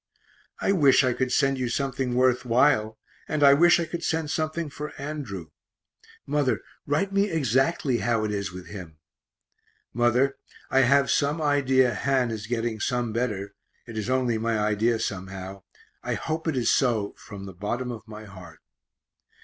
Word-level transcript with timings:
I 0.59 0.71
wish 0.71 1.03
I 1.03 1.13
could 1.13 1.31
send 1.31 1.59
you 1.59 1.69
something 1.69 2.15
worth 2.15 2.43
while, 2.43 2.97
and 3.27 3.43
I 3.43 3.53
wish 3.53 3.79
I 3.79 3.85
could 3.85 4.03
send 4.03 4.31
something 4.31 4.67
for 4.67 4.99
Andrew 4.99 5.51
mother, 6.25 6.61
write 6.87 7.13
me 7.13 7.29
exactly 7.29 7.99
how 7.99 8.23
it 8.23 8.31
is 8.31 8.51
with 8.51 8.65
him.... 8.65 8.97
Mother, 9.93 10.37
I 10.71 10.79
have 10.79 11.11
some 11.11 11.39
idea 11.39 11.93
Han 11.93 12.31
is 12.31 12.47
getting 12.47 12.79
some 12.79 13.13
better; 13.13 13.53
it 13.85 13.95
is 13.95 14.09
only 14.09 14.39
my 14.39 14.57
idea 14.57 14.97
somehow 14.97 15.61
I 16.01 16.15
hope 16.15 16.47
it 16.47 16.57
is 16.57 16.73
so 16.73 17.13
from 17.15 17.45
the 17.45 17.53
bottom 17.53 17.91
of 17.91 18.07
my 18.07 18.23
heart. 18.23 18.57